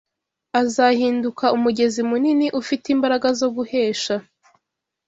azahinduka 0.61 1.45
umugezi 1.57 2.01
munini 2.09 2.47
ufite 2.61 2.85
imbaraga 2.95 3.27
zo 3.39 3.47
guhesha 3.55 4.15